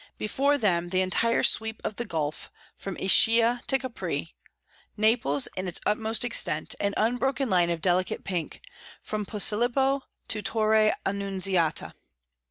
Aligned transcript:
Before 0.17 0.57
them 0.57 0.89
the 0.89 1.01
entire 1.01 1.43
sweep 1.43 1.79
of 1.83 1.97
the 1.97 2.05
gulf, 2.05 2.49
from 2.75 2.97
Ischia 2.97 3.61
to 3.67 3.77
Capri; 3.77 4.33
Naples 4.97 5.47
in 5.55 5.67
its 5.67 5.79
utmost 5.85 6.25
extent, 6.25 6.73
an 6.79 6.95
unbroken 6.97 7.51
line 7.51 7.69
of 7.69 7.81
delicate 7.81 8.23
pink, 8.23 8.61
from 9.03 9.27
Posillipo 9.27 10.01
to 10.29 10.41
Torre 10.41 10.91
Annunziata. 11.05 11.93